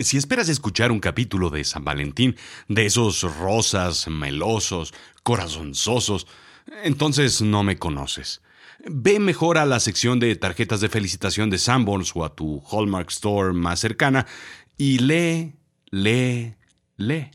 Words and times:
Si 0.00 0.16
esperas 0.16 0.48
escuchar 0.48 0.92
un 0.92 1.00
capítulo 1.00 1.50
de 1.50 1.64
San 1.64 1.82
Valentín, 1.82 2.36
de 2.68 2.86
esos 2.86 3.22
rosas, 3.36 4.06
melosos, 4.06 4.94
corazonzosos, 5.24 6.28
entonces 6.84 7.42
no 7.42 7.64
me 7.64 7.78
conoces. 7.78 8.40
Ve 8.86 9.18
mejor 9.18 9.58
a 9.58 9.66
la 9.66 9.80
sección 9.80 10.20
de 10.20 10.36
tarjetas 10.36 10.80
de 10.80 10.88
felicitación 10.88 11.50
de 11.50 11.58
Sanborns 11.58 12.14
o 12.14 12.24
a 12.24 12.32
tu 12.32 12.62
Hallmark 12.70 13.10
Store 13.10 13.52
más 13.52 13.80
cercana 13.80 14.24
y 14.76 14.98
lee, 14.98 15.56
lee, 15.90 16.54
lee. 16.96 17.32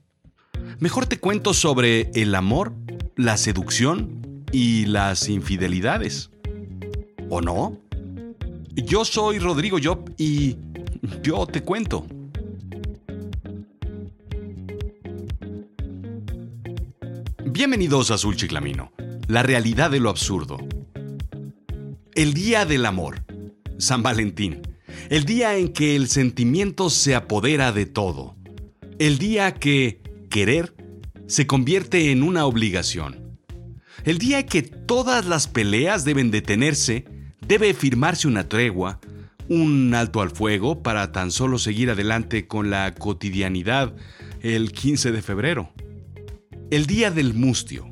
Mejor 0.80 1.05
te 1.05 1.20
cuento 1.20 1.54
sobre 1.54 2.11
el 2.16 2.34
amor, 2.34 2.73
la 3.18 3.36
seducción 3.36 4.45
y 4.54 4.86
las 4.86 5.27
infidelidades. 5.27 6.30
¿O 7.30 7.41
no? 7.41 7.77
Yo 8.73 9.04
soy 9.04 9.39
Rodrigo 9.39 9.80
Job 9.84 10.14
y 10.18 10.55
yo 11.21 11.45
te 11.45 11.61
cuento. 11.61 12.07
Bienvenidos 17.46 18.10
a 18.10 18.16
Azul 18.16 18.36
Chiclamino, 18.36 18.92
la 19.28 19.44
realidad 19.44 19.92
de 19.92 20.00
lo 20.00 20.10
absurdo. 20.10 20.58
El 22.16 22.34
Día 22.34 22.66
del 22.66 22.86
Amor, 22.86 23.24
San 23.78 24.02
Valentín, 24.02 24.62
el 25.10 25.26
día 25.26 25.58
en 25.58 25.74
que 25.74 25.96
el 25.96 26.08
sentimiento 26.08 26.90
se 26.90 27.16
apodera 27.16 27.72
de 27.72 27.86
todo, 27.86 28.36
el 28.98 29.18
día 29.18 29.54
que 29.56 30.02
querer 30.30 30.74
se 31.28 31.46
convierte 31.46 32.12
en 32.12 32.24
una 32.24 32.46
obligación, 32.46 33.38
el 34.05 34.18
día 34.18 34.46
que 34.46 34.62
todas 34.62 35.26
las 35.26 35.48
peleas 35.48 36.05
deben 36.05 36.32
detenerse, 36.32 37.05
debe 37.46 37.74
firmarse 37.74 38.28
una 38.28 38.48
tregua, 38.48 39.00
un 39.50 39.94
alto 39.94 40.22
al 40.22 40.32
fuego 40.32 40.82
para 40.82 41.12
tan 41.12 41.30
solo 41.30 41.60
seguir 41.60 41.90
adelante 41.90 42.48
con 42.48 42.70
la 42.70 42.94
cotidianidad 42.96 43.94
el 44.41 44.72
15 44.72 45.12
de 45.12 45.22
febrero. 45.22 45.73
El 46.74 46.88
día 46.88 47.12
del 47.12 47.35
mustio. 47.35 47.85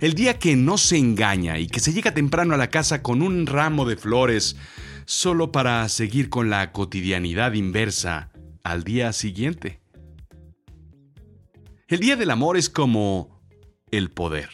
El 0.00 0.14
día 0.14 0.40
que 0.40 0.56
no 0.56 0.76
se 0.76 0.96
engaña 0.98 1.60
y 1.60 1.68
que 1.68 1.78
se 1.78 1.92
llega 1.92 2.14
temprano 2.14 2.52
a 2.52 2.56
la 2.56 2.68
casa 2.68 3.00
con 3.00 3.22
un 3.22 3.46
ramo 3.46 3.84
de 3.84 3.96
flores 3.96 4.56
solo 5.04 5.52
para 5.52 5.88
seguir 5.88 6.30
con 6.30 6.50
la 6.50 6.72
cotidianidad 6.72 7.52
inversa 7.52 8.32
al 8.64 8.82
día 8.82 9.12
siguiente. 9.12 9.80
El 11.86 12.00
día 12.00 12.16
del 12.16 12.32
amor 12.32 12.56
es 12.56 12.68
como 12.68 13.40
el 13.92 14.10
poder. 14.10 14.50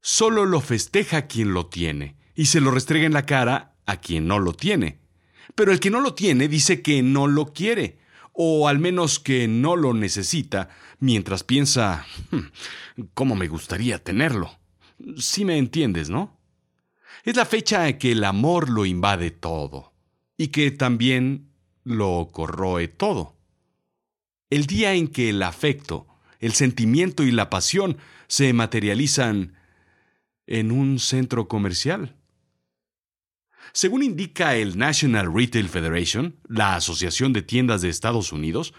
Solo 0.00 0.44
lo 0.44 0.60
festeja 0.60 1.28
quien 1.28 1.54
lo 1.54 1.66
tiene 1.66 2.16
y 2.34 2.46
se 2.46 2.60
lo 2.60 2.72
restrega 2.72 3.06
en 3.06 3.12
la 3.12 3.24
cara 3.24 3.76
a 3.86 3.98
quien 3.98 4.26
no 4.26 4.40
lo 4.40 4.52
tiene. 4.52 4.98
Pero 5.54 5.70
el 5.70 5.78
que 5.78 5.90
no 5.90 6.00
lo 6.00 6.14
tiene 6.14 6.48
dice 6.48 6.82
que 6.82 7.04
no 7.04 7.28
lo 7.28 7.52
quiere 7.52 8.00
o 8.40 8.68
al 8.68 8.78
menos 8.78 9.18
que 9.18 9.48
no 9.48 9.74
lo 9.74 9.94
necesita, 9.94 10.68
mientras 11.00 11.42
piensa, 11.42 12.06
hmm, 12.30 13.02
¿cómo 13.12 13.34
me 13.34 13.48
gustaría 13.48 14.04
tenerlo? 14.04 14.60
Si 15.16 15.44
me 15.44 15.58
entiendes, 15.58 16.08
¿no? 16.08 16.38
Es 17.24 17.34
la 17.34 17.44
fecha 17.44 17.88
en 17.88 17.98
que 17.98 18.12
el 18.12 18.22
amor 18.22 18.70
lo 18.70 18.86
invade 18.86 19.32
todo 19.32 19.92
y 20.36 20.48
que 20.48 20.70
también 20.70 21.50
lo 21.82 22.28
corroe 22.30 22.86
todo. 22.86 23.36
El 24.50 24.66
día 24.66 24.94
en 24.94 25.08
que 25.08 25.30
el 25.30 25.42
afecto, 25.42 26.06
el 26.38 26.52
sentimiento 26.52 27.24
y 27.24 27.32
la 27.32 27.50
pasión 27.50 27.98
se 28.28 28.52
materializan 28.52 29.54
en 30.46 30.70
un 30.70 31.00
centro 31.00 31.48
comercial. 31.48 32.14
Según 33.80 34.02
indica 34.02 34.56
el 34.56 34.76
National 34.76 35.32
Retail 35.32 35.68
Federation, 35.68 36.34
la 36.48 36.74
Asociación 36.74 37.32
de 37.32 37.42
Tiendas 37.42 37.80
de 37.80 37.88
Estados 37.88 38.32
Unidos, 38.32 38.74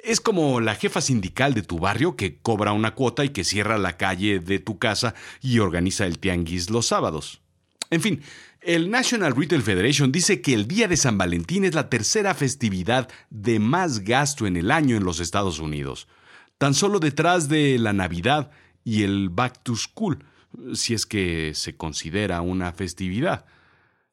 es 0.00 0.20
como 0.20 0.60
la 0.60 0.76
jefa 0.76 1.00
sindical 1.00 1.54
de 1.54 1.62
tu 1.62 1.80
barrio 1.80 2.14
que 2.14 2.38
cobra 2.38 2.70
una 2.70 2.94
cuota 2.94 3.24
y 3.24 3.30
que 3.30 3.42
cierra 3.42 3.78
la 3.78 3.96
calle 3.96 4.38
de 4.38 4.60
tu 4.60 4.78
casa 4.78 5.16
y 5.42 5.58
organiza 5.58 6.06
el 6.06 6.20
tianguis 6.20 6.70
los 6.70 6.86
sábados. 6.86 7.42
En 7.90 8.00
fin, 8.00 8.22
el 8.60 8.92
National 8.92 9.34
Retail 9.34 9.62
Federation 9.62 10.12
dice 10.12 10.40
que 10.40 10.54
el 10.54 10.68
Día 10.68 10.86
de 10.86 10.98
San 10.98 11.18
Valentín 11.18 11.64
es 11.64 11.74
la 11.74 11.90
tercera 11.90 12.32
festividad 12.32 13.08
de 13.30 13.58
más 13.58 14.04
gasto 14.04 14.46
en 14.46 14.56
el 14.56 14.70
año 14.70 14.96
en 14.96 15.02
los 15.02 15.18
Estados 15.18 15.58
Unidos, 15.58 16.06
tan 16.58 16.74
solo 16.74 17.00
detrás 17.00 17.48
de 17.48 17.76
la 17.80 17.92
Navidad 17.92 18.52
y 18.84 19.02
el 19.02 19.30
Back 19.30 19.64
to 19.64 19.74
School, 19.74 20.24
si 20.74 20.94
es 20.94 21.06
que 21.06 21.54
se 21.56 21.76
considera 21.76 22.40
una 22.40 22.70
festividad 22.70 23.46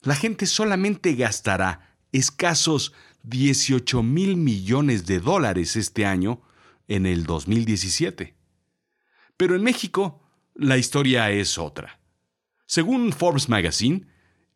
la 0.02 0.16
gente 0.16 0.46
solamente 0.46 1.14
gastará 1.16 1.98
escasos 2.12 2.94
18 3.24 4.02
mil 4.04 4.36
millones 4.36 5.06
de 5.06 5.20
dólares 5.20 5.76
este 5.76 6.06
año 6.06 6.42
en 6.88 7.06
el 7.06 7.26
2017. 7.26 8.36
Pero 9.38 9.56
en 9.56 9.64
México, 9.64 10.24
la 10.56 10.78
historia 10.78 11.30
es 11.32 11.58
otra. 11.58 12.00
Según 12.66 13.14
Forbes 13.14 13.48
Magazine, 13.50 14.08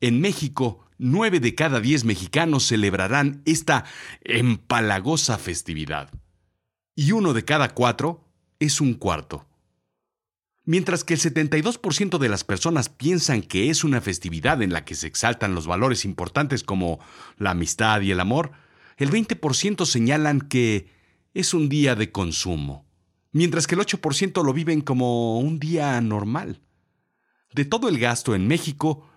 en 0.01 0.19
México, 0.19 0.85
nueve 0.97 1.39
de 1.39 1.55
cada 1.55 1.79
diez 1.79 2.05
mexicanos 2.05 2.67
celebrarán 2.67 3.41
esta 3.45 3.85
empalagosa 4.21 5.37
festividad. 5.37 6.11
Y 6.95 7.11
uno 7.11 7.33
de 7.33 7.45
cada 7.45 7.73
cuatro 7.73 8.27
es 8.59 8.81
un 8.81 8.93
cuarto. 8.93 9.47
Mientras 10.65 11.03
que 11.03 11.13
el 11.13 11.19
72% 11.19 12.17
de 12.17 12.29
las 12.29 12.43
personas 12.43 12.89
piensan 12.89 13.43
que 13.43 13.69
es 13.69 13.83
una 13.83 14.01
festividad 14.01 14.63
en 14.63 14.73
la 14.73 14.83
que 14.83 14.95
se 14.95 15.05
exaltan 15.05 15.53
los 15.53 15.67
valores 15.67 16.05
importantes 16.05 16.63
como 16.63 16.99
la 17.37 17.51
amistad 17.51 18.01
y 18.01 18.11
el 18.11 18.19
amor, 18.19 18.51
el 18.97 19.11
20% 19.11 19.85
señalan 19.85 20.41
que 20.41 20.89
es 21.35 21.53
un 21.53 21.69
día 21.69 21.95
de 21.95 22.11
consumo, 22.11 22.85
mientras 23.31 23.67
que 23.67 23.75
el 23.75 23.81
8% 23.81 24.43
lo 24.43 24.53
viven 24.53 24.81
como 24.81 25.39
un 25.39 25.59
día 25.59 26.01
normal. 26.01 26.61
De 27.53 27.65
todo 27.65 27.87
el 27.87 27.99
gasto 27.99 28.33
en 28.33 28.47
México, 28.47 29.07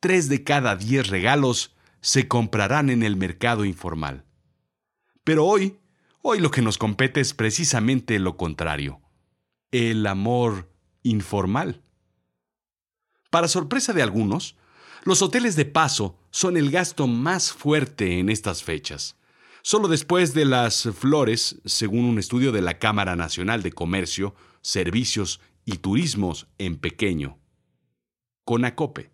3 0.00 0.28
de 0.28 0.42
cada 0.42 0.74
10 0.74 1.08
regalos 1.08 1.76
se 2.00 2.26
comprarán 2.26 2.90
en 2.90 3.04
el 3.04 3.16
mercado 3.16 3.64
informal. 3.64 4.24
Pero 5.22 5.46
hoy, 5.46 5.78
hoy 6.22 6.40
lo 6.40 6.50
que 6.50 6.62
nos 6.62 6.78
compete 6.78 7.20
es 7.20 7.32
precisamente 7.32 8.18
lo 8.18 8.36
contrario. 8.36 9.00
El 9.70 10.06
amor 10.06 10.69
informal. 11.02 11.82
Para 13.30 13.48
sorpresa 13.48 13.92
de 13.92 14.02
algunos, 14.02 14.56
los 15.04 15.22
hoteles 15.22 15.56
de 15.56 15.64
paso 15.64 16.18
son 16.30 16.56
el 16.56 16.70
gasto 16.70 17.06
más 17.06 17.52
fuerte 17.52 18.18
en 18.18 18.28
estas 18.28 18.62
fechas. 18.62 19.16
Solo 19.62 19.88
después 19.88 20.34
de 20.34 20.44
las 20.44 20.88
flores, 20.98 21.60
según 21.64 22.04
un 22.04 22.18
estudio 22.18 22.50
de 22.52 22.62
la 22.62 22.78
Cámara 22.78 23.16
Nacional 23.16 23.62
de 23.62 23.72
Comercio, 23.72 24.34
Servicios 24.62 25.40
y 25.64 25.78
Turismos 25.78 26.48
en 26.58 26.76
pequeño. 26.76 27.38
Conacope. 28.44 29.10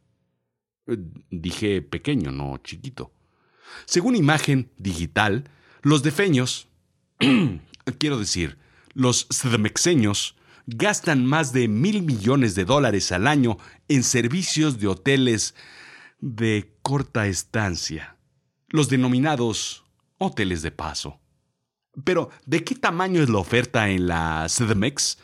Eh, 0.87 0.97
dije 1.31 1.83
pequeño, 1.83 2.31
no 2.31 2.59
chiquito. 2.59 3.13
Según 3.85 4.17
imagen 4.17 4.71
digital, 4.79 5.51
los 5.83 6.03
defeños, 6.03 6.69
quiero 7.99 8.19
decir, 8.19 8.59
los 8.95 9.27
sdmexeños, 9.33 10.37
gastan 10.67 11.25
más 11.25 11.53
de 11.53 11.69
mil 11.69 12.03
millones 12.03 12.55
de 12.55 12.65
dólares 12.65 13.13
al 13.13 13.27
año 13.27 13.59
en 13.89 14.03
servicios 14.03 14.79
de 14.79 14.89
hoteles 14.89 15.55
de 16.21 16.77
corta 16.83 17.27
estancia, 17.27 18.17
los 18.69 18.89
denominados 18.89 19.85
hoteles 20.19 20.63
de 20.63 20.73
paso. 20.73 21.21
Pero, 22.05 22.31
¿de 22.45 22.63
qué 22.65 22.75
tamaño 22.75 23.23
es 23.23 23.31
la 23.31 23.39
oferta 23.39 23.89
en 23.89 24.07
la 24.07 24.47
CDMX? 24.49 25.19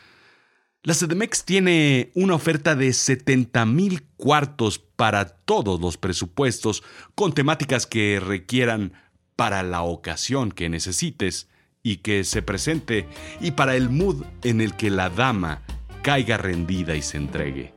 La 0.85 0.95
CDMX 0.95 1.45
tiene 1.45 2.11
una 2.15 2.35
oferta 2.35 2.75
de 2.75 2.93
70 2.93 3.67
mil 3.67 4.03
cuartos 4.17 4.79
para 4.79 5.27
todos 5.27 5.81
los 5.81 5.97
presupuestos, 5.97 6.83
con 7.15 7.35
temáticas 7.35 7.87
que 7.87 8.21
requieran 8.21 8.93
para 9.37 9.63
la 9.63 9.83
ocasión 9.83 10.51
que 10.51 10.69
necesites 10.69 11.49
y 11.83 11.97
que 11.97 12.23
se 12.25 12.43
presente 12.43 13.09
y 13.41 13.53
para 13.53 13.75
el 13.75 13.91
mood 13.91 14.25
en 14.45 14.61
el 14.61 14.77
que 14.77 14.91
la 14.91 15.11
dama 15.11 15.63
caiga 16.03 16.37
rendida 16.37 16.95
y 16.95 17.03
se 17.03 17.17
entregue. 17.17 17.75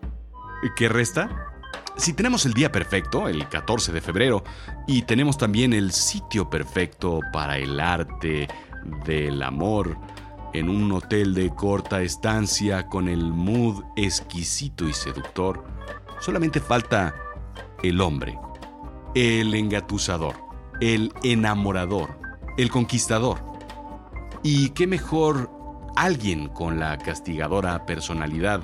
¿Qué 0.75 0.89
resta? 0.89 1.53
Si 1.97 2.13
tenemos 2.13 2.45
el 2.45 2.53
día 2.53 2.71
perfecto, 2.71 3.27
el 3.27 3.47
14 3.47 3.91
de 3.91 4.01
febrero, 4.01 4.43
y 4.87 5.03
tenemos 5.03 5.37
también 5.37 5.73
el 5.73 5.91
sitio 5.91 6.49
perfecto 6.49 7.19
para 7.31 7.57
el 7.57 7.79
arte 7.79 8.47
del 9.05 9.41
amor, 9.41 9.97
en 10.53 10.69
un 10.69 10.91
hotel 10.91 11.33
de 11.33 11.53
corta 11.53 12.01
estancia 12.01 12.87
con 12.87 13.07
el 13.07 13.31
mood 13.31 13.83
exquisito 13.95 14.87
y 14.87 14.93
seductor, 14.93 15.65
solamente 16.19 16.59
falta 16.59 17.15
el 17.81 18.01
hombre, 18.01 18.37
el 19.13 19.53
engatusador, 19.53 20.35
el 20.81 21.13
enamorador, 21.23 22.19
el 22.57 22.69
conquistador 22.69 23.54
y 24.43 24.69
qué 24.69 24.87
mejor 24.87 25.49
alguien 25.95 26.49
con 26.49 26.79
la 26.79 26.97
castigadora 26.97 27.85
personalidad 27.85 28.61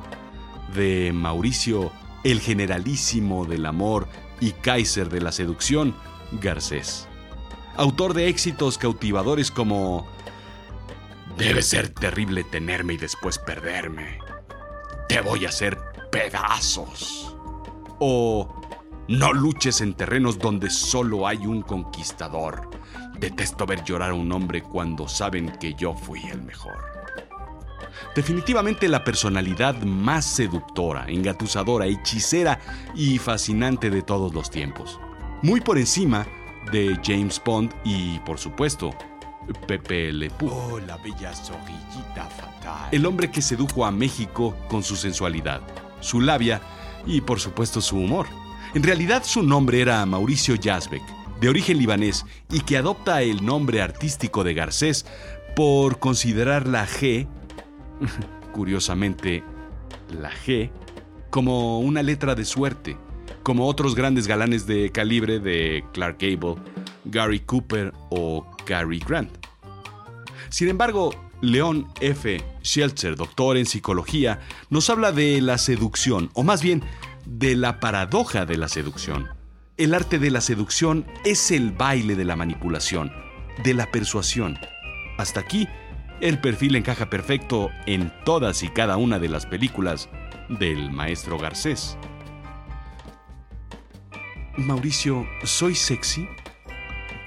de 0.76 1.12
Mauricio, 1.14 1.92
el 2.24 2.40
generalísimo 2.40 3.46
del 3.46 3.66
amor 3.66 4.08
y 4.40 4.52
Kaiser 4.52 5.10
de 5.10 5.22
la 5.22 5.32
seducción, 5.32 5.96
Garcés. 6.42 7.08
autor 7.76 8.14
de 8.14 8.28
éxitos 8.28 8.78
cautivadores 8.78 9.52
como 9.52 10.08
Debe 11.38 11.62
ser 11.62 11.90
terrible 11.90 12.44
tenerme 12.44 12.94
y 12.94 12.98
después 12.98 13.40
perderme. 13.40 14.20
Te 15.08 15.22
voy 15.22 15.46
a 15.46 15.50
hacer 15.50 15.78
pedazos. 16.12 17.36
O 18.00 18.61
No 19.08 19.34
luches 19.34 19.82
en 19.82 19.94
terrenos 19.94 20.40
donde 20.40 20.70
solo 20.70 21.28
hay 21.28 21.46
un 21.46 21.62
conquistador. 21.62 22.70
Detesto 23.20 23.66
ver 23.66 23.84
llorar 23.84 24.12
a 24.12 24.14
un 24.14 24.32
hombre 24.32 24.64
cuando 24.64 25.08
saben 25.08 25.52
que 25.60 25.74
yo 25.74 25.94
fui 25.94 26.22
el 26.28 26.42
mejor. 26.42 26.92
Definitivamente 28.16 28.88
la 28.88 29.04
personalidad 29.04 29.76
más 29.84 30.26
seductora, 30.26 31.06
engatusadora, 31.08 31.86
hechicera 31.86 32.60
y 32.96 33.18
fascinante 33.18 33.90
de 33.90 34.02
todos 34.02 34.34
los 34.34 34.50
tiempos. 34.50 35.00
Muy 35.42 35.62
por 35.62 35.78
encima 35.78 36.26
de 36.72 37.00
James 37.04 37.42
Bond 37.44 37.74
y, 37.84 38.20
por 38.20 38.38
supuesto, 38.38 38.92
Pepe 39.68 40.12
Le 40.12 40.30
Pew. 40.30 40.50
Oh, 40.50 40.80
la 40.80 40.98
bella 40.98 41.34
zorrillita 41.34 42.26
fatal. 42.26 42.90
El 42.92 43.06
hombre 43.06 43.32
que 43.32 43.42
sedujo 43.42 43.86
a 43.86 43.92
México 43.92 44.56
con 44.70 44.84
su 44.84 44.96
sensualidad, 44.96 45.62
su 46.00 46.22
labia 46.22 46.62
y, 47.06 47.22
por 47.22 47.40
supuesto, 47.40 47.82
su 47.82 47.98
humor. 47.98 48.28
En 48.74 48.84
realidad, 48.84 49.24
su 49.26 49.44
nombre 49.44 49.82
era 49.82 50.06
Mauricio 50.06 50.56
Yazbek, 50.56 51.04
de 51.42 51.50
origen 51.50 51.78
libanés, 51.78 52.26
y 52.50 52.62
que 52.62 52.78
adopta 52.78 53.22
el 53.22 53.46
nombre 53.46 53.82
artístico 53.82 54.46
de 54.46 54.54
Garcés 54.54 55.06
por 55.58 56.00
considerar 56.00 56.68
la 56.68 56.88
G, 56.88 57.28
curiosamente, 58.54 59.44
la 60.18 60.32
G, 60.32 60.72
como 61.30 61.80
una 61.80 62.02
letra 62.02 62.34
de 62.34 62.46
suerte, 62.46 62.96
como 63.44 63.68
otros 63.68 63.94
grandes 63.94 64.26
galanes 64.26 64.66
de 64.68 64.90
calibre 64.92 65.40
de 65.40 65.84
Clark 65.92 66.18
Gable, 66.20 66.56
Gary 67.04 67.42
Cooper 67.42 67.92
o 68.10 68.50
Cary 68.66 69.00
Grant. 69.06 69.32
Sin 70.48 70.70
embargo, 70.70 71.14
León 71.42 71.88
F. 72.00 72.42
Schelzer, 72.64 73.18
doctor 73.18 73.58
en 73.58 73.66
psicología, 73.66 74.40
nos 74.70 74.90
habla 74.90 75.12
de 75.12 75.42
la 75.42 75.58
seducción, 75.58 76.30
o 76.36 76.44
más 76.44 76.62
bien 76.62 76.84
de 77.26 77.56
la 77.56 77.80
paradoja 77.80 78.46
de 78.46 78.58
la 78.58 78.68
seducción. 78.68 79.30
El 79.78 79.94
arte 79.94 80.20
de 80.20 80.32
la 80.32 80.42
seducción 80.42 81.06
es 81.26 81.52
el 81.52 81.72
baile 81.72 82.16
de 82.16 82.26
la 82.26 82.36
manipulación, 82.36 83.12
de 83.64 83.74
la 83.74 83.90
persuasión. 83.92 84.60
Hasta 85.18 85.40
aquí, 85.40 85.68
el 86.20 86.40
perfil 86.40 86.76
encaja 86.76 87.10
perfecto 87.10 87.72
en 87.86 88.14
todas 88.24 88.64
y 88.64 88.70
cada 88.70 88.98
una 88.98 89.18
de 89.20 89.30
las 89.30 89.46
películas 89.46 90.10
del 90.50 90.92
maestro 90.92 91.38
Garcés. 91.40 91.98
Mauricio, 94.58 95.26
¿soy 95.44 95.76
sexy? 95.76 96.28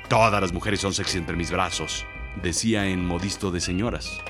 Todas 0.09 0.41
las 0.41 0.53
mujeres 0.53 0.81
son 0.81 0.93
sexy 0.93 1.19
entre 1.19 1.37
mis 1.37 1.51
brazos, 1.51 2.05
decía 2.43 2.87
en 2.87 3.05
Modisto 3.05 3.51
de 3.51 3.61
Señoras. 3.61 4.21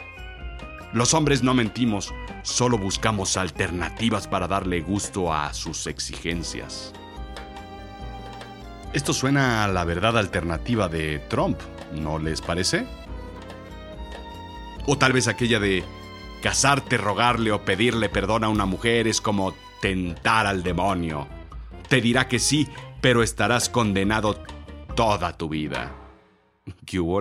Los 0.94 1.12
hombres 1.12 1.42
no 1.42 1.54
mentimos, 1.54 2.14
solo 2.42 2.78
buscamos 2.78 3.36
alternativas 3.36 4.28
para 4.28 4.46
darle 4.46 4.80
gusto 4.80 5.34
a 5.34 5.52
sus 5.52 5.88
exigencias. 5.88 6.92
Esto 8.92 9.12
suena 9.12 9.64
a 9.64 9.68
la 9.68 9.84
verdad 9.84 10.16
alternativa 10.16 10.88
de 10.88 11.18
Trump, 11.28 11.58
¿no 11.96 12.20
les 12.20 12.40
parece? 12.40 12.86
O 14.86 14.96
tal 14.96 15.12
vez 15.12 15.26
aquella 15.26 15.58
de 15.58 15.82
casarte, 16.40 16.96
rogarle 16.96 17.50
o 17.50 17.64
pedirle 17.64 18.08
perdón 18.08 18.44
a 18.44 18.48
una 18.48 18.64
mujer 18.64 19.08
es 19.08 19.20
como 19.20 19.52
tentar 19.80 20.46
al 20.46 20.62
demonio. 20.62 21.26
Te 21.88 22.00
dirá 22.00 22.28
que 22.28 22.38
sí, 22.38 22.68
pero 23.00 23.24
estarás 23.24 23.68
condenado 23.68 24.40
toda 24.94 25.36
tu 25.36 25.48
vida. 25.48 25.92
¿Qué 26.86 27.00
hubo 27.00 27.20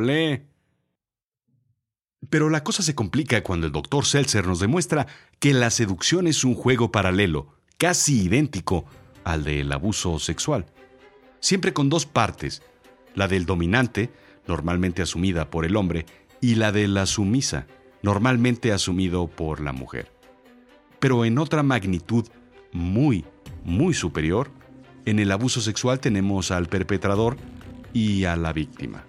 Pero 2.30 2.50
la 2.50 2.64
cosa 2.64 2.84
se 2.84 2.96
complica 2.96 3.44
cuando 3.44 3.68
el 3.68 3.74
doctor 3.74 4.06
Seltzer 4.06 4.48
nos 4.48 4.60
demuestra 4.60 5.08
que 5.40 5.54
la 5.54 5.70
seducción 5.70 6.28
es 6.28 6.44
un 6.44 6.56
juego 6.56 6.92
paralelo, 6.92 7.56
casi 7.78 8.24
idéntico 8.24 8.86
al 9.24 9.44
del 9.44 9.72
abuso 9.72 10.20
sexual 10.20 10.66
siempre 11.44 11.74
con 11.74 11.90
dos 11.90 12.06
partes, 12.06 12.62
la 13.16 13.28
del 13.28 13.46
dominante, 13.46 14.10
normalmente 14.48 15.02
asumida 15.02 15.50
por 15.50 15.66
el 15.66 15.76
hombre, 15.76 16.06
y 16.40 16.56
la 16.56 16.72
de 16.72 16.88
la 16.88 17.06
sumisa, 17.06 17.68
normalmente 18.02 18.72
asumido 18.72 19.28
por 19.28 19.60
la 19.60 19.74
mujer. 19.74 20.10
Pero 21.00 21.26
en 21.26 21.38
otra 21.38 21.62
magnitud 21.62 22.26
muy, 22.72 23.26
muy 23.66 23.94
superior, 23.94 24.52
en 25.06 25.20
el 25.20 25.34
abuso 25.34 25.60
sexual 25.60 26.00
tenemos 26.00 26.50
al 26.50 26.68
perpetrador 26.68 27.36
y 27.92 28.24
a 28.24 28.38
la 28.38 28.54
víctima. 28.54 29.04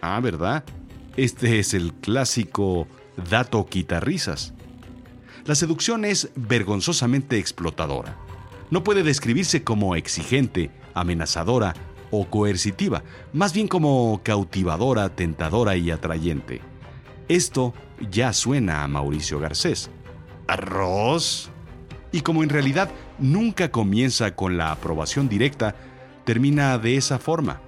Ah, 0.00 0.20
¿verdad? 0.20 0.62
Este 1.16 1.58
es 1.58 1.72
el 1.72 1.94
clásico 1.94 2.86
dato 3.30 3.64
quitarrisas. 3.64 4.52
La 5.46 5.54
seducción 5.54 6.04
es 6.04 6.28
vergonzosamente 6.36 7.38
explotadora. 7.38 8.18
No 8.70 8.84
puede 8.84 9.02
describirse 9.02 9.64
como 9.64 9.96
exigente, 9.96 10.70
amenazadora 10.92 11.74
o 12.10 12.26
coercitiva, 12.26 13.02
más 13.32 13.54
bien 13.54 13.66
como 13.66 14.20
cautivadora, 14.24 15.08
tentadora 15.08 15.76
y 15.76 15.90
atrayente. 15.90 16.60
Esto 17.28 17.72
ya 18.10 18.34
suena 18.34 18.82
a 18.82 18.88
Mauricio 18.88 19.38
Garcés. 19.38 19.88
¿Arroz? 20.48 21.48
Y 22.12 22.20
como 22.20 22.42
en 22.42 22.50
realidad 22.50 22.90
nunca 23.18 23.70
comienza 23.70 24.34
con 24.36 24.58
la 24.58 24.70
aprobación 24.70 25.30
directa, 25.30 25.76
termina 26.24 26.76
de 26.76 26.96
esa 26.98 27.18
forma. 27.18 27.62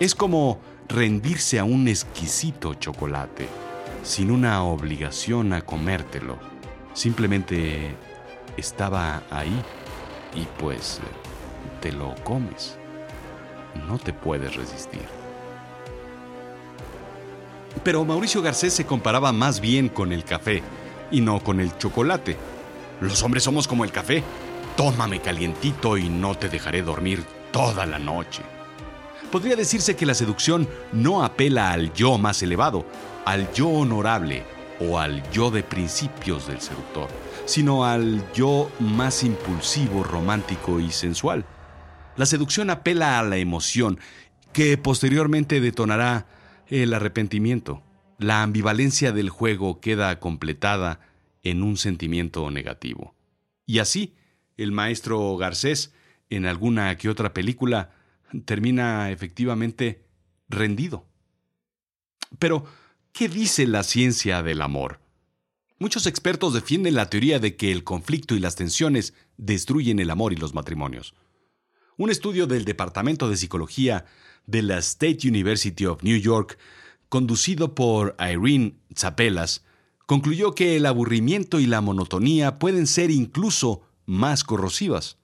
Es 0.00 0.14
como 0.14 0.60
rendirse 0.88 1.58
a 1.58 1.64
un 1.64 1.88
exquisito 1.88 2.74
chocolate, 2.74 3.48
sin 4.02 4.30
una 4.30 4.62
obligación 4.62 5.52
a 5.52 5.62
comértelo. 5.62 6.38
Simplemente 6.94 7.94
estaba 8.56 9.22
ahí 9.30 9.62
y 10.34 10.46
pues 10.58 11.00
te 11.80 11.92
lo 11.92 12.14
comes. 12.24 12.78
No 13.86 13.98
te 13.98 14.12
puedes 14.12 14.54
resistir. 14.56 15.04
Pero 17.82 18.04
Mauricio 18.04 18.40
Garcés 18.42 18.72
se 18.72 18.86
comparaba 18.86 19.32
más 19.32 19.60
bien 19.60 19.88
con 19.88 20.12
el 20.12 20.24
café 20.24 20.62
y 21.10 21.20
no 21.20 21.40
con 21.40 21.60
el 21.60 21.76
chocolate. 21.76 22.36
Los 23.00 23.22
hombres 23.22 23.44
somos 23.44 23.68
como 23.68 23.84
el 23.84 23.92
café. 23.92 24.22
Tómame 24.76 25.20
calientito 25.20 25.96
y 25.96 26.08
no 26.08 26.34
te 26.34 26.48
dejaré 26.48 26.82
dormir 26.82 27.24
toda 27.52 27.86
la 27.86 27.98
noche. 27.98 28.42
Podría 29.36 29.54
decirse 29.54 29.96
que 29.96 30.06
la 30.06 30.14
seducción 30.14 30.66
no 30.94 31.22
apela 31.22 31.70
al 31.70 31.92
yo 31.92 32.16
más 32.16 32.42
elevado, 32.42 32.86
al 33.26 33.52
yo 33.52 33.68
honorable 33.68 34.44
o 34.80 34.98
al 34.98 35.30
yo 35.30 35.50
de 35.50 35.62
principios 35.62 36.46
del 36.48 36.58
seductor, 36.62 37.10
sino 37.44 37.84
al 37.84 38.32
yo 38.32 38.72
más 38.80 39.22
impulsivo, 39.24 40.02
romántico 40.02 40.80
y 40.80 40.90
sensual. 40.90 41.44
La 42.16 42.24
seducción 42.24 42.70
apela 42.70 43.18
a 43.18 43.24
la 43.24 43.36
emoción, 43.36 44.00
que 44.54 44.78
posteriormente 44.78 45.60
detonará 45.60 46.24
el 46.68 46.94
arrepentimiento. 46.94 47.82
La 48.18 48.42
ambivalencia 48.42 49.12
del 49.12 49.28
juego 49.28 49.80
queda 49.80 50.18
completada 50.18 51.00
en 51.42 51.62
un 51.62 51.76
sentimiento 51.76 52.50
negativo. 52.50 53.14
Y 53.66 53.80
así, 53.80 54.14
el 54.56 54.72
maestro 54.72 55.36
Garcés, 55.36 55.92
en 56.30 56.46
alguna 56.46 56.96
que 56.96 57.10
otra 57.10 57.34
película, 57.34 57.90
termina 58.44 59.10
efectivamente 59.10 60.04
rendido. 60.48 61.04
Pero, 62.38 62.64
¿qué 63.12 63.28
dice 63.28 63.66
la 63.66 63.82
ciencia 63.82 64.42
del 64.42 64.62
amor? 64.62 65.00
Muchos 65.78 66.06
expertos 66.06 66.54
defienden 66.54 66.94
la 66.94 67.10
teoría 67.10 67.38
de 67.38 67.56
que 67.56 67.70
el 67.70 67.84
conflicto 67.84 68.34
y 68.34 68.40
las 68.40 68.56
tensiones 68.56 69.14
destruyen 69.36 69.98
el 69.98 70.10
amor 70.10 70.32
y 70.32 70.36
los 70.36 70.54
matrimonios. 70.54 71.14
Un 71.98 72.10
estudio 72.10 72.46
del 72.46 72.64
Departamento 72.64 73.28
de 73.28 73.36
Psicología 73.36 74.06
de 74.46 74.62
la 74.62 74.78
State 74.78 75.28
University 75.28 75.86
of 75.86 76.02
New 76.02 76.18
York, 76.18 76.58
conducido 77.08 77.74
por 77.74 78.16
Irene 78.18 78.76
Zapelas, 78.96 79.64
concluyó 80.06 80.54
que 80.54 80.76
el 80.76 80.86
aburrimiento 80.86 81.60
y 81.60 81.66
la 81.66 81.80
monotonía 81.80 82.58
pueden 82.58 82.86
ser 82.86 83.10
incluso 83.10 83.82
más 84.06 84.44
corrosivas. 84.44 85.18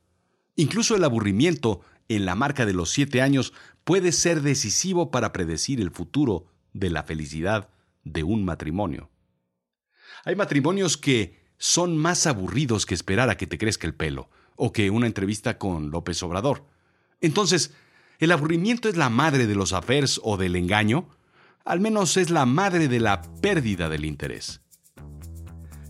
Incluso 0.57 0.97
el 0.97 1.05
aburrimiento 1.05 1.81
en 2.15 2.27
la 2.27 2.35
marca 2.35 2.67
de 2.67 2.73
los 2.73 2.91
siete 2.91 3.23
años 3.23 3.53
puede 3.85 4.13
ser 4.13 4.43
decisivo 4.43 5.11
para 5.11 5.33
predecir 5.33 5.81
el 5.81 5.91
futuro 5.91 6.47
de 6.73 6.91
la 6.91 7.03
felicidad 7.03 7.69
de 8.05 8.23
un 8.23 8.45
matrimonio. 8.45 9.11
Hay 10.25 10.37
matrimonios 10.37 10.97
que 10.97 11.43
son 11.59 11.97
más 11.97 12.27
aburridos 12.27 12.87
que 12.87 12.95
esperar 12.95 13.31
a 13.31 13.37
que 13.37 13.47
te 13.47 13.59
crezca 13.59 13.87
el 13.87 13.95
pelo, 13.95 14.29
o 14.57 14.73
que 14.73 14.91
una 14.91 15.07
entrevista 15.07 15.59
con 15.59 15.91
López 15.91 16.23
Obrador. 16.23 16.65
Entonces, 17.21 17.73
¿el 18.19 18.33
aburrimiento 18.33 18.89
es 18.89 18.97
la 18.97 19.11
madre 19.11 19.47
de 19.47 19.55
los 19.55 19.73
affairs 19.73 20.21
o 20.23 20.37
del 20.37 20.57
engaño? 20.57 21.09
Al 21.65 21.81
menos 21.81 22.17
es 22.17 22.31
la 22.31 22.47
madre 22.47 22.89
de 22.89 23.01
la 23.01 23.23
pérdida 23.41 23.89
del 23.89 24.05
interés. 24.05 24.61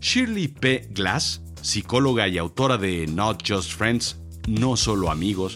Shirley 0.00 0.48
P. 0.48 0.88
Glass, 0.90 1.42
psicóloga 1.62 2.28
y 2.28 2.36
autora 2.36 2.76
de 2.76 3.06
Not 3.06 3.42
Just 3.46 3.72
Friends, 3.72 4.16
No 4.48 4.76
Solo 4.76 5.10
Amigos, 5.10 5.54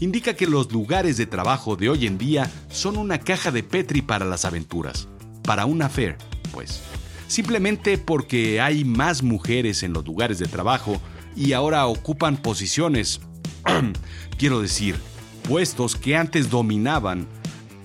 indica 0.00 0.34
que 0.34 0.46
los 0.46 0.72
lugares 0.72 1.16
de 1.16 1.26
trabajo 1.26 1.76
de 1.76 1.90
hoy 1.90 2.06
en 2.06 2.18
día 2.18 2.50
son 2.70 2.96
una 2.96 3.18
caja 3.18 3.50
de 3.50 3.62
Petri 3.62 4.02
para 4.02 4.24
las 4.24 4.44
aventuras, 4.44 5.08
para 5.42 5.66
una 5.66 5.86
affair, 5.86 6.16
pues. 6.52 6.82
Simplemente 7.28 7.96
porque 7.96 8.60
hay 8.60 8.84
más 8.84 9.22
mujeres 9.22 9.82
en 9.84 9.92
los 9.92 10.04
lugares 10.04 10.38
de 10.38 10.46
trabajo 10.46 11.00
y 11.36 11.52
ahora 11.52 11.86
ocupan 11.86 12.38
posiciones, 12.38 13.20
quiero 14.38 14.60
decir, 14.60 14.96
puestos 15.42 15.94
que 15.94 16.16
antes 16.16 16.50
dominaban, 16.50 17.28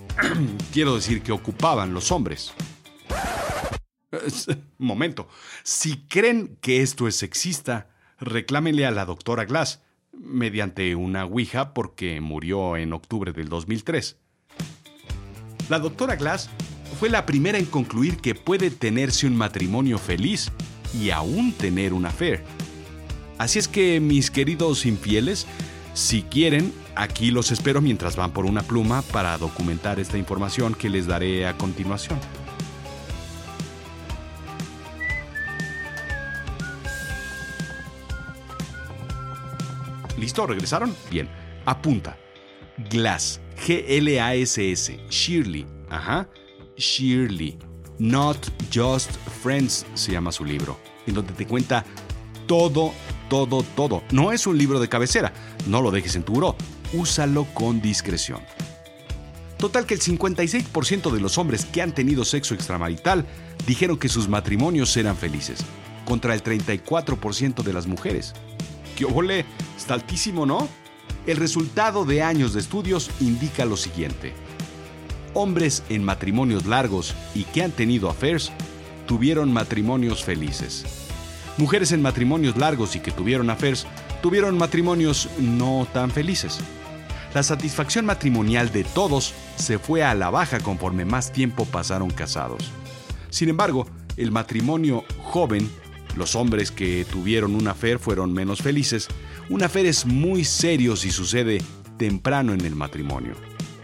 quiero 0.74 0.96
decir 0.96 1.22
que 1.22 1.32
ocupaban 1.32 1.94
los 1.94 2.12
hombres. 2.12 2.54
Momento, 4.78 5.28
si 5.64 6.08
creen 6.08 6.58
que 6.62 6.82
esto 6.82 7.08
es 7.08 7.16
sexista, 7.18 7.90
reclámenle 8.20 8.86
a 8.86 8.92
la 8.92 9.06
doctora 9.06 9.46
Glass 9.46 9.82
mediante 10.20 10.96
una 10.96 11.26
Ouija 11.26 11.74
porque 11.74 12.22
murió 12.22 12.78
en 12.78 12.94
octubre 12.94 13.32
del 13.32 13.50
2003. 13.50 14.18
La 15.70 15.80
doctora 15.80 16.16
Glass 16.16 16.50
fue 17.00 17.10
la 17.10 17.26
primera 17.26 17.58
en 17.58 17.66
concluir 17.66 18.18
que 18.18 18.36
puede 18.36 18.70
tenerse 18.72 19.28
un 19.28 19.36
matrimonio 19.36 19.98
feliz 19.98 20.52
y 21.00 21.10
aún 21.10 21.54
tener 21.54 21.94
una 21.94 22.10
affair. 22.10 22.44
Así 23.38 23.60
es 23.60 23.68
que, 23.68 24.00
mis 24.00 24.32
queridos 24.32 24.86
infieles, 24.86 25.46
si 25.94 26.22
quieren, 26.22 26.74
aquí 26.96 27.32
los 27.32 27.52
espero 27.52 27.82
mientras 27.82 28.16
van 28.16 28.32
por 28.32 28.46
una 28.46 28.62
pluma 28.64 29.02
para 29.02 29.38
documentar 29.38 30.00
esta 30.00 30.18
información 30.18 30.74
que 30.74 30.90
les 30.90 31.08
daré 31.08 31.48
a 31.48 31.58
continuación. 31.58 32.20
¿Listo? 40.26 40.48
¿Regresaron? 40.48 40.96
Bien. 41.12 41.30
Apunta. 41.66 42.18
Glass. 42.90 43.40
G-L-A-S-S. 43.68 45.00
Shirley. 45.08 45.68
Ajá. 45.92 46.28
Shirley. 46.78 47.60
Not 48.00 48.40
Just 48.74 49.12
Friends 49.44 49.86
se 49.94 50.14
llama 50.14 50.32
su 50.32 50.44
libro. 50.44 50.80
En 51.06 51.14
donde 51.14 51.32
te 51.34 51.46
cuenta 51.46 51.86
todo, 52.48 52.92
todo, 53.30 53.62
todo. 53.76 54.02
No 54.10 54.32
es 54.32 54.48
un 54.48 54.58
libro 54.58 54.80
de 54.80 54.90
cabecera. 54.90 55.32
No 55.68 55.84
lo 55.84 55.92
dejes 55.92 56.16
en 56.16 56.24
tu 56.24 56.34
buró. 56.34 56.56
Úsalo 56.94 57.46
con 57.54 57.80
discreción. 57.80 58.42
Total 59.60 59.86
que 59.86 59.94
el 59.94 60.02
56% 60.02 61.12
de 61.12 61.20
los 61.20 61.38
hombres 61.38 61.66
que 61.66 61.84
han 61.84 61.94
tenido 61.94 62.26
sexo 62.26 62.56
extramarital 62.56 63.28
dijeron 63.68 64.00
que 64.00 64.10
sus 64.10 64.28
matrimonios 64.28 64.98
eran 64.98 65.18
felices, 65.18 65.60
contra 66.04 66.34
el 66.34 66.42
34% 66.42 67.62
de 67.62 67.74
las 67.74 67.86
mujeres. 67.86 68.34
¡Qué 68.96 69.06
obole! 69.06 69.46
Está 69.78 69.94
altísimo, 69.94 70.46
¿no? 70.46 70.68
El 71.28 71.38
resultado 71.38 72.06
de 72.06 72.22
años 72.22 72.54
de 72.54 72.60
estudios 72.60 73.10
indica 73.20 73.66
lo 73.66 73.78
siguiente. 73.78 74.34
Hombres 75.34 75.84
en 75.90 76.04
matrimonios 76.04 76.66
largos 76.66 77.14
y 77.34 77.44
que 77.44 77.64
han 77.64 77.72
tenido 77.72 78.10
affairs 78.10 78.52
tuvieron 79.06 79.52
matrimonios 79.52 80.24
felices. 80.24 80.86
Mujeres 81.58 81.92
en 81.92 82.02
matrimonios 82.02 82.58
largos 82.58 82.96
y 82.96 83.00
que 83.00 83.12
tuvieron 83.12 83.50
affairs 83.50 83.86
tuvieron 84.22 84.58
matrimonios 84.58 85.30
no 85.40 85.88
tan 85.94 86.12
felices. 86.12 86.60
La 87.34 87.44
satisfacción 87.44 88.06
matrimonial 88.06 88.72
de 88.72 88.86
todos 88.86 89.34
se 89.58 89.78
fue 89.78 90.04
a 90.04 90.14
la 90.14 90.30
baja 90.30 90.60
conforme 90.60 91.04
más 91.04 91.34
tiempo 91.34 91.66
pasaron 91.66 92.10
casados. 92.10 92.72
Sin 93.30 93.50
embargo, 93.50 93.88
el 94.16 94.32
matrimonio 94.32 95.04
joven 95.22 95.70
los 96.16 96.36
hombres 96.36 96.72
que 96.72 97.06
tuvieron 97.06 97.56
una 97.56 97.74
fe 97.74 97.98
fueron 97.98 98.34
menos 98.34 98.62
felices. 98.62 99.08
Una 99.50 99.70
fe 99.70 99.88
es 99.88 100.06
muy 100.06 100.46
serio 100.46 100.96
si 100.96 101.12
sucede 101.12 101.62
temprano 101.98 102.54
en 102.54 102.62
el 102.62 102.76
matrimonio. 102.76 103.36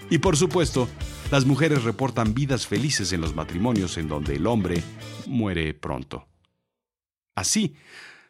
Y 0.09 0.17
por 0.17 0.38
supuesto, 0.38 0.89
las 1.31 1.45
mujeres 1.45 1.83
reportan 1.83 2.33
vidas 2.33 2.67
felices 2.67 3.13
en 3.13 3.21
los 3.21 3.35
matrimonios 3.35 3.97
en 3.97 4.07
donde 4.07 4.35
el 4.35 4.47
hombre 4.47 4.83
muere 5.27 5.73
pronto. 5.73 6.27
Así, 7.35 7.75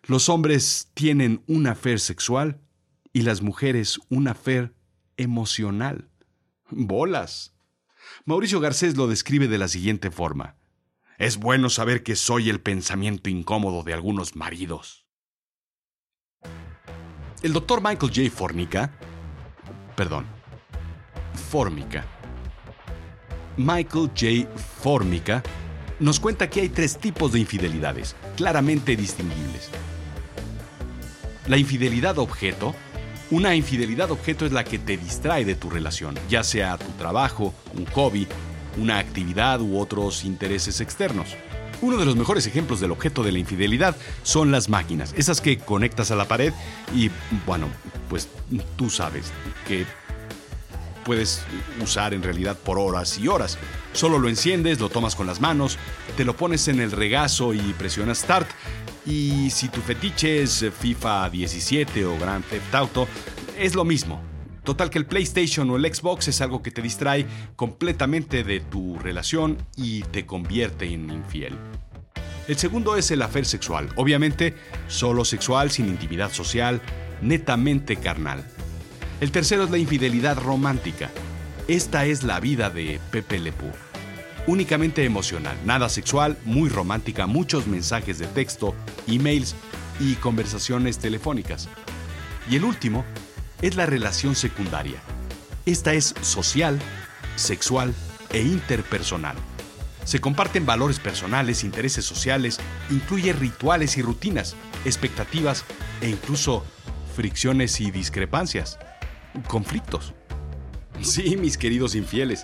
los 0.04 0.30
hombres 0.30 0.90
tienen 0.94 1.44
una 1.48 1.76
fe 1.76 1.98
sexual 1.98 2.62
y 3.14 3.22
las 3.22 3.42
mujeres 3.42 4.00
una 4.10 4.34
fe 4.34 4.72
emocional. 5.18 6.10
Bolas. 6.70 7.54
Mauricio 8.26 8.60
Garcés 8.60 8.96
lo 8.98 9.08
describe 9.08 9.48
de 9.48 9.58
la 9.58 9.68
siguiente 9.68 10.12
forma. 10.12 10.56
Es 11.22 11.38
bueno 11.38 11.70
saber 11.70 12.02
que 12.02 12.16
soy 12.16 12.50
el 12.50 12.62
pensamiento 12.62 13.30
incómodo 13.30 13.84
de 13.84 13.94
algunos 13.94 14.36
maridos. 14.36 15.06
El 17.44 17.54
doctor 17.54 17.80
Michael 17.80 18.12
J. 18.12 18.36
Formica, 18.36 18.92
perdón, 19.96 20.26
Formica, 21.52 22.08
Michael 23.56 24.10
J. 24.20 24.50
Formica 24.82 25.44
nos 26.00 26.20
cuenta 26.20 26.50
que 26.50 26.62
hay 26.62 26.70
tres 26.70 26.98
tipos 26.98 27.34
de 27.34 27.40
infidelidades, 27.42 28.16
claramente 28.36 28.96
distinguibles. 28.96 29.70
La 31.46 31.58
infidelidad 31.58 32.18
objeto. 32.18 32.74
Una 33.30 33.54
infidelidad 33.54 34.10
objeto 34.10 34.48
es 34.48 34.52
la 34.54 34.64
que 34.64 34.80
te 34.80 34.98
distrae 34.98 35.46
de 35.46 35.54
tu 35.54 35.70
relación, 35.70 36.16
ya 36.30 36.44
sea 36.44 36.80
tu 36.80 36.92
trabajo, 36.94 37.54
un 37.76 37.86
hobby, 37.86 38.28
una 38.78 39.00
actividad 39.00 39.62
u 39.62 39.80
otros 39.80 40.24
intereses 40.24 40.82
externos. 40.82 41.36
Uno 41.82 41.98
de 41.98 42.06
los 42.06 42.16
mejores 42.16 42.46
ejemplos 42.46 42.80
del 42.80 42.92
objeto 42.92 43.24
de 43.24 43.32
la 43.32 43.40
infidelidad 43.40 43.96
son 44.22 44.52
las 44.52 44.70
máquinas, 44.70 45.14
esas 45.18 45.42
que 45.42 45.58
conectas 45.58 46.12
a 46.12 46.16
la 46.16 46.26
pared 46.26 46.54
y, 46.96 47.10
bueno, 47.46 47.68
pues 48.08 48.28
tú 48.76 48.90
sabes 48.90 49.32
que 49.68 49.86
puedes 51.04 51.42
usar 51.82 52.14
en 52.14 52.22
realidad 52.22 52.56
por 52.58 52.78
horas 52.78 53.18
y 53.18 53.28
horas. 53.28 53.58
Solo 53.94 54.20
lo 54.20 54.30
enciendes, 54.30 54.80
lo 54.80 54.90
tomas 54.90 55.16
con 55.16 55.28
las 55.28 55.42
manos, 55.42 55.78
te 56.16 56.26
lo 56.26 56.36
pones 56.36 56.68
en 56.68 56.80
el 56.80 56.92
regazo 56.92 57.54
y 57.54 57.60
presionas 57.74 58.20
Start. 58.20 58.48
Y 59.06 59.50
si 59.50 59.68
tu 59.70 59.82
fetiche 59.82 60.44
es 60.44 60.64
FIFA 60.80 61.30
17 61.32 62.06
o 62.06 62.18
Grand 62.20 62.46
Theft 62.46 62.76
Auto, 62.76 63.08
es 63.58 63.74
lo 63.74 63.84
mismo. 63.84 64.31
Total 64.64 64.90
que 64.90 65.00
el 65.00 65.06
PlayStation 65.06 65.70
o 65.70 65.76
el 65.76 65.94
Xbox 65.94 66.28
es 66.28 66.42
algo 66.42 66.62
que 66.62 66.72
te 66.72 66.82
distrae 66.82 67.26
completamente 67.56 68.44
de 68.44 68.60
tu 68.60 69.00
relación 69.00 69.58
y 69.76 70.04
te 70.04 70.26
convierte 70.26 70.86
en 70.86 71.10
infiel. 71.10 71.58
El 72.48 72.58
segundo 72.58 72.96
es 72.96 73.10
el 73.12 73.22
afer 73.22 73.46
sexual, 73.46 73.90
obviamente 73.96 74.56
solo 74.88 75.26
sexual, 75.26 75.72
sin 75.72 75.88
intimidad 75.88 76.32
social, 76.32 76.82
netamente 77.22 77.96
carnal. 77.96 78.46
El 79.20 79.32
tercero 79.32 79.64
es 79.64 79.72
la 79.72 79.78
infidelidad 79.78 80.38
romántica. 80.38 81.10
Esta 81.68 82.06
es 82.06 82.24
la 82.24 82.40
vida 82.40 82.70
de 82.70 83.00
Pepe 83.12 83.40
Lepú. 83.40 83.68
Únicamente 84.48 85.06
emocional, 85.06 85.56
nada 85.66 85.88
sexual, 85.88 86.38
muy 86.46 86.70
romántica, 86.70 87.28
muchos 87.28 87.68
mensajes 87.68 88.18
de 88.18 88.28
texto, 88.28 88.76
emails 89.08 89.56
y 90.00 90.16
conversaciones 90.16 90.98
telefónicas. 90.98 91.70
Y 92.50 92.56
el 92.56 92.64
último 92.64 93.06
es 93.62 93.76
la 93.76 93.86
relación 93.86 94.36
secundaria. 94.36 95.00
Esta 95.66 95.94
es 95.94 96.16
social, 96.22 96.80
sexual 97.36 97.94
e 98.32 98.42
interpersonal. 98.42 99.36
Se 100.04 100.20
comparten 100.20 100.66
valores 100.66 101.00
personales, 101.00 101.64
intereses 101.64 102.06
sociales, 102.06 102.60
incluye 102.90 103.34
rituales 103.34 103.98
y 103.98 104.02
rutinas, 104.02 104.56
expectativas 104.84 105.64
e 106.02 106.10
incluso 106.10 106.66
fricciones 107.16 107.80
y 107.80 107.92
discrepancias. 107.92 108.80
Conflictos. 109.48 110.14
Sí, 111.02 111.38
mis 111.38 111.58
queridos 111.58 111.96
infieles. 111.96 112.44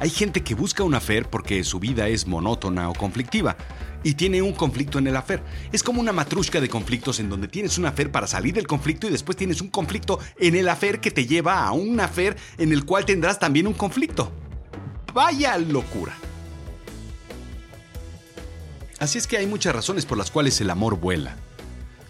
Hay 0.00 0.10
gente 0.10 0.42
que 0.42 0.54
busca 0.54 0.82
una 0.82 1.00
fe 1.00 1.22
porque 1.24 1.64
su 1.64 1.80
vida 1.80 2.08
es 2.08 2.26
monótona 2.26 2.90
o 2.90 2.94
conflictiva 2.94 3.56
y 4.02 4.14
tiene 4.14 4.42
un 4.42 4.52
conflicto 4.52 4.98
en 4.98 5.06
el 5.06 5.16
afer. 5.16 5.42
Es 5.72 5.82
como 5.82 6.00
una 6.00 6.12
matrushka 6.12 6.60
de 6.60 6.68
conflictos 6.68 7.20
en 7.20 7.28
donde 7.28 7.48
tienes 7.48 7.78
un 7.78 7.86
afer 7.86 8.10
para 8.10 8.26
salir 8.26 8.54
del 8.54 8.66
conflicto 8.66 9.06
y 9.06 9.10
después 9.10 9.36
tienes 9.36 9.60
un 9.60 9.68
conflicto 9.68 10.18
en 10.38 10.54
el 10.54 10.68
afer 10.68 11.00
que 11.00 11.10
te 11.10 11.26
lleva 11.26 11.66
a 11.66 11.72
un 11.72 11.98
afer 12.00 12.36
en 12.58 12.72
el 12.72 12.84
cual 12.84 13.04
tendrás 13.04 13.38
también 13.38 13.66
un 13.66 13.74
conflicto. 13.74 14.32
Vaya 15.12 15.56
locura. 15.58 16.14
Así 18.98 19.18
es 19.18 19.26
que 19.26 19.36
hay 19.36 19.46
muchas 19.46 19.74
razones 19.74 20.06
por 20.06 20.18
las 20.18 20.30
cuales 20.30 20.60
el 20.60 20.70
amor 20.70 20.98
vuela. 20.98 21.36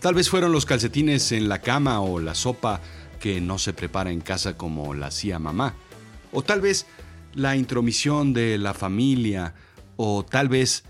Tal 0.01 0.15
vez 0.15 0.31
fueron 0.31 0.53
los 0.53 0.65
calcetines 0.65 1.33
en 1.33 1.49
la 1.49 1.61
cama 1.61 2.01
o 2.01 2.21
la 2.21 2.35
sopa 2.35 2.81
que 3.21 3.41
no 3.41 3.59
se 3.59 3.73
prepara 3.73 4.11
en 4.11 4.21
casa 4.21 4.57
como 4.57 4.95
la 4.95 5.09
hacía 5.09 5.39
mamá. 5.39 5.75
O 6.33 6.43
tal 6.43 6.61
vez 6.61 6.87
la 7.35 7.57
intromisión 7.57 8.33
de 8.33 8.59
la 8.59 8.75
familia. 8.75 9.55
O 9.97 10.25
tal 10.25 10.49
vez 10.49 10.85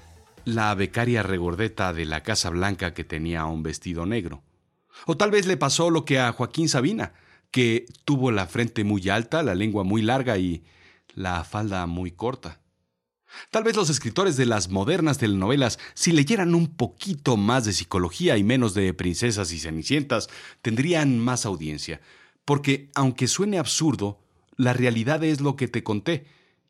la 0.54 0.74
becaria 0.74 1.22
regordeta 1.22 1.92
de 1.92 2.04
la 2.04 2.22
Casa 2.22 2.50
Blanca 2.50 2.94
que 2.94 3.04
tenía 3.04 3.44
un 3.46 3.62
vestido 3.62 4.06
negro. 4.06 4.42
O 5.06 5.16
tal 5.16 5.30
vez 5.30 5.46
le 5.46 5.56
pasó 5.56 5.90
lo 5.90 6.04
que 6.04 6.18
a 6.18 6.32
Joaquín 6.32 6.68
Sabina, 6.68 7.12
que 7.50 7.86
tuvo 8.04 8.30
la 8.30 8.46
frente 8.46 8.84
muy 8.84 9.08
alta, 9.08 9.42
la 9.42 9.54
lengua 9.54 9.84
muy 9.84 10.02
larga 10.02 10.38
y 10.38 10.64
la 11.14 11.44
falda 11.44 11.86
muy 11.86 12.10
corta. 12.10 12.60
Tal 13.50 13.62
vez 13.62 13.76
los 13.76 13.90
escritores 13.90 14.36
de 14.36 14.46
las 14.46 14.70
modernas 14.70 15.18
telenovelas, 15.18 15.78
si 15.94 16.12
leyeran 16.12 16.54
un 16.54 16.66
poquito 16.66 17.36
más 17.36 17.64
de 17.64 17.72
psicología 17.72 18.36
y 18.36 18.42
menos 18.42 18.74
de 18.74 18.94
princesas 18.94 19.52
y 19.52 19.58
cenicientas, 19.58 20.28
tendrían 20.62 21.18
más 21.18 21.44
audiencia. 21.46 22.00
Porque, 22.44 22.90
aunque 22.94 23.28
suene 23.28 23.58
absurdo, 23.58 24.18
la 24.56 24.72
realidad 24.72 25.22
es 25.22 25.40
lo 25.40 25.56
que 25.56 25.68
te 25.68 25.82
conté, 25.82 26.26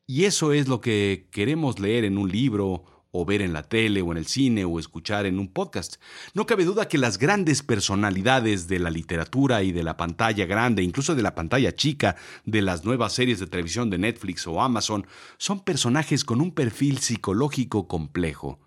y 0.06 0.24
eso 0.24 0.52
es 0.52 0.68
lo 0.68 0.80
que 0.80 1.28
queremos 1.30 1.78
leer 1.78 2.04
en 2.04 2.18
un 2.18 2.30
libro, 2.30 2.84
o 3.10 3.24
ver 3.24 3.42
en 3.42 3.52
la 3.52 3.62
tele, 3.62 4.02
o 4.02 4.12
en 4.12 4.18
el 4.18 4.26
cine, 4.26 4.64
o 4.64 4.78
escuchar 4.78 5.26
en 5.26 5.38
un 5.38 5.48
podcast. 5.48 5.96
No 6.34 6.46
cabe 6.46 6.64
duda 6.64 6.88
que 6.88 6.98
las 6.98 7.18
grandes 7.18 7.62
personalidades 7.62 8.68
de 8.68 8.78
la 8.78 8.90
literatura 8.90 9.62
y 9.62 9.72
de 9.72 9.82
la 9.82 9.96
pantalla 9.96 10.46
grande, 10.46 10.82
incluso 10.82 11.14
de 11.14 11.22
la 11.22 11.34
pantalla 11.34 11.74
chica, 11.74 12.16
de 12.44 12.62
las 12.62 12.84
nuevas 12.84 13.12
series 13.12 13.40
de 13.40 13.46
televisión 13.46 13.90
de 13.90 13.98
Netflix 13.98 14.46
o 14.46 14.60
Amazon, 14.60 15.06
son 15.38 15.60
personajes 15.60 16.24
con 16.24 16.40
un 16.40 16.52
perfil 16.52 16.98
psicológico 16.98 17.88
complejo. 17.88 18.60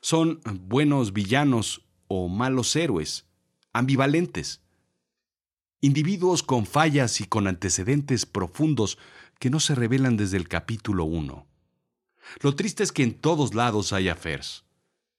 Son 0.00 0.40
buenos 0.44 1.12
villanos 1.12 1.86
o 2.08 2.28
malos 2.28 2.76
héroes, 2.76 3.26
ambivalentes. 3.72 4.62
Individuos 5.80 6.42
con 6.42 6.66
fallas 6.66 7.20
y 7.20 7.26
con 7.26 7.46
antecedentes 7.46 8.26
profundos 8.26 8.98
que 9.38 9.50
no 9.50 9.60
se 9.60 9.74
revelan 9.74 10.16
desde 10.16 10.36
el 10.36 10.48
capítulo 10.48 11.04
1. 11.04 11.46
Lo 12.40 12.54
triste 12.54 12.82
es 12.82 12.92
que 12.92 13.02
en 13.02 13.14
todos 13.14 13.54
lados 13.54 13.92
hay 13.92 14.08
affairs. 14.08 14.64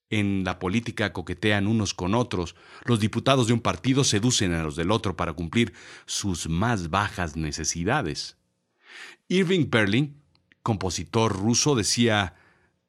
En 0.09 0.43
la 0.43 0.57
política 0.57 1.13
coquetean 1.13 1.67
unos 1.67 1.93
con 1.93 2.15
otros, 2.15 2.55
los 2.85 2.99
diputados 2.99 3.47
de 3.47 3.53
un 3.53 3.59
partido 3.59 4.03
seducen 4.03 4.53
a 4.53 4.63
los 4.63 4.75
del 4.75 4.89
otro 4.89 5.15
para 5.15 5.33
cumplir 5.33 5.73
sus 6.07 6.49
más 6.49 6.89
bajas 6.89 7.35
necesidades. 7.35 8.37
Irving 9.27 9.69
Berlin, 9.69 10.15
compositor 10.63 11.35
ruso, 11.37 11.75
decía, 11.75 12.35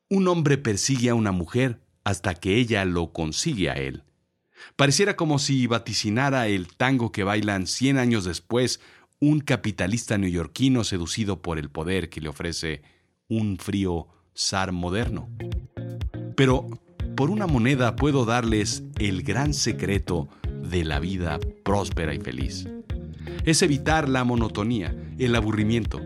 un 0.08 0.28
hombre 0.28 0.56
persigue 0.56 1.10
a 1.10 1.14
una 1.14 1.32
mujer 1.32 1.80
hasta 2.04 2.34
que 2.34 2.56
ella 2.56 2.86
lo 2.86 3.12
consigue 3.12 3.68
a 3.68 3.74
él. 3.74 4.02
Pareciera 4.76 5.14
como 5.16 5.38
si 5.38 5.66
vaticinara 5.66 6.48
el 6.48 6.68
tango 6.68 7.12
que 7.12 7.24
bailan 7.24 7.66
cien 7.66 7.98
años 7.98 8.24
después 8.24 8.80
un 9.18 9.40
capitalista 9.40 10.16
neoyorquino 10.16 10.84
seducido 10.84 11.42
por 11.42 11.58
el 11.58 11.70
poder 11.70 12.08
que 12.08 12.22
le 12.22 12.28
ofrece 12.28 12.82
un 13.30 13.56
frío 13.56 14.08
zar 14.36 14.72
moderno. 14.72 15.30
Pero 16.36 16.66
por 17.16 17.30
una 17.30 17.46
moneda 17.46 17.96
puedo 17.96 18.26
darles 18.26 18.82
el 18.98 19.22
gran 19.22 19.54
secreto 19.54 20.28
de 20.68 20.84
la 20.84 20.98
vida 20.98 21.38
próspera 21.64 22.12
y 22.12 22.18
feliz. 22.18 22.68
Es 23.44 23.62
evitar 23.62 24.08
la 24.08 24.24
monotonía, 24.24 24.94
el 25.18 25.34
aburrimiento, 25.34 26.00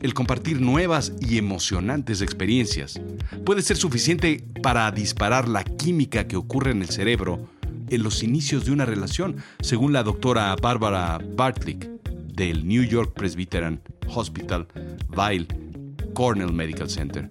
el 0.00 0.14
compartir 0.14 0.60
nuevas 0.60 1.12
y 1.20 1.38
emocionantes 1.38 2.22
experiencias. 2.22 3.00
Puede 3.44 3.62
ser 3.62 3.76
suficiente 3.76 4.44
para 4.62 4.90
disparar 4.90 5.48
la 5.48 5.62
química 5.64 6.26
que 6.26 6.36
ocurre 6.36 6.72
en 6.72 6.82
el 6.82 6.88
cerebro 6.88 7.48
en 7.88 8.02
los 8.02 8.22
inicios 8.22 8.64
de 8.64 8.72
una 8.72 8.86
relación, 8.86 9.36
según 9.60 9.92
la 9.92 10.02
doctora 10.02 10.56
Barbara 10.60 11.18
Bartlick 11.36 11.86
del 12.34 12.66
New 12.66 12.84
York 12.84 13.12
Presbyterian 13.12 13.82
Hospital, 14.08 14.66
Weill 15.14 15.61
Cornell 16.12 16.52
Medical 16.52 16.88
Center. 16.88 17.30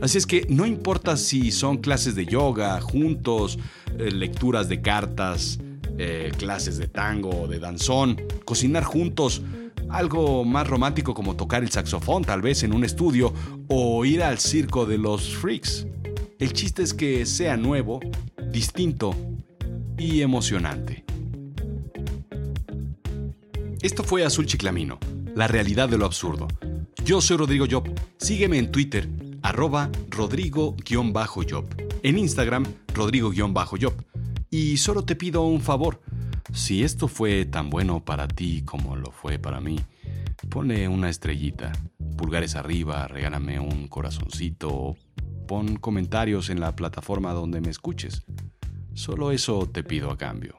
Así 0.00 0.16
es 0.18 0.26
que 0.26 0.46
no 0.48 0.66
importa 0.66 1.16
si 1.16 1.50
son 1.52 1.78
clases 1.78 2.14
de 2.14 2.24
yoga, 2.24 2.80
juntos, 2.80 3.58
eh, 3.98 4.10
lecturas 4.10 4.68
de 4.68 4.80
cartas, 4.80 5.58
eh, 5.98 6.32
clases 6.38 6.78
de 6.78 6.88
tango 6.88 7.46
de 7.46 7.58
danzón, 7.58 8.20
cocinar 8.46 8.84
juntos, 8.84 9.42
algo 9.90 10.44
más 10.44 10.66
romántico 10.66 11.12
como 11.12 11.36
tocar 11.36 11.62
el 11.62 11.70
saxofón 11.70 12.24
tal 12.24 12.40
vez 12.40 12.62
en 12.62 12.72
un 12.72 12.84
estudio 12.84 13.34
o 13.68 14.04
ir 14.04 14.22
al 14.22 14.38
circo 14.38 14.86
de 14.86 14.96
los 14.96 15.36
freaks. 15.36 15.86
El 16.38 16.54
chiste 16.54 16.82
es 16.82 16.94
que 16.94 17.26
sea 17.26 17.58
nuevo, 17.58 18.00
distinto 18.50 19.14
y 19.98 20.22
emocionante. 20.22 21.04
Esto 23.82 24.04
fue 24.04 24.24
Azul 24.24 24.46
Chiclamino, 24.46 24.98
la 25.34 25.48
realidad 25.48 25.88
de 25.88 25.98
lo 25.98 26.06
absurdo. 26.06 26.48
Yo 27.10 27.20
soy 27.20 27.38
Rodrigo 27.38 27.66
Job. 27.68 27.90
Sígueme 28.18 28.56
en 28.56 28.70
Twitter, 28.70 29.08
arroba 29.42 29.90
Rodrigo-Job. 30.10 31.66
En 32.04 32.16
Instagram, 32.16 32.64
Rodrigo-Job. 32.94 33.94
Y 34.48 34.76
solo 34.76 35.04
te 35.04 35.16
pido 35.16 35.42
un 35.42 35.60
favor. 35.60 36.00
Si 36.52 36.84
esto 36.84 37.08
fue 37.08 37.46
tan 37.46 37.68
bueno 37.68 38.04
para 38.04 38.28
ti 38.28 38.62
como 38.62 38.94
lo 38.94 39.10
fue 39.10 39.40
para 39.40 39.60
mí, 39.60 39.80
ponle 40.50 40.86
una 40.86 41.10
estrellita, 41.10 41.72
pulgares 42.16 42.54
arriba, 42.54 43.08
regálame 43.08 43.58
un 43.58 43.88
corazoncito, 43.88 44.96
pon 45.48 45.78
comentarios 45.78 46.48
en 46.48 46.60
la 46.60 46.76
plataforma 46.76 47.32
donde 47.32 47.60
me 47.60 47.70
escuches. 47.70 48.22
Solo 48.94 49.32
eso 49.32 49.66
te 49.66 49.82
pido 49.82 50.12
a 50.12 50.16
cambio. 50.16 50.54